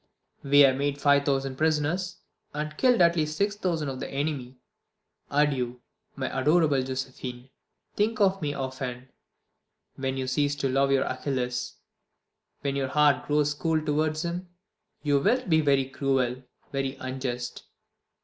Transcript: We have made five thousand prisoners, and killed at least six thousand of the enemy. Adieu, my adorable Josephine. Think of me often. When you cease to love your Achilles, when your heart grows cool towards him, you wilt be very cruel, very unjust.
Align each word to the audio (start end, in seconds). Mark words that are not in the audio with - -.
We 0.41 0.61
have 0.61 0.77
made 0.77 0.99
five 0.99 1.25
thousand 1.25 1.59
prisoners, 1.59 2.17
and 2.55 2.75
killed 2.75 3.01
at 3.03 3.15
least 3.15 3.37
six 3.37 3.55
thousand 3.55 3.87
of 3.87 3.99
the 3.99 4.09
enemy. 4.09 4.57
Adieu, 5.29 5.79
my 6.15 6.39
adorable 6.41 6.81
Josephine. 6.81 7.51
Think 7.95 8.19
of 8.19 8.41
me 8.41 8.55
often. 8.55 9.09
When 9.97 10.17
you 10.17 10.25
cease 10.25 10.55
to 10.55 10.69
love 10.69 10.89
your 10.91 11.03
Achilles, 11.03 11.75
when 12.61 12.75
your 12.75 12.87
heart 12.87 13.27
grows 13.27 13.53
cool 13.53 13.79
towards 13.79 14.25
him, 14.25 14.49
you 15.03 15.19
wilt 15.19 15.51
be 15.51 15.61
very 15.61 15.85
cruel, 15.85 16.41
very 16.71 16.95
unjust. 16.95 17.65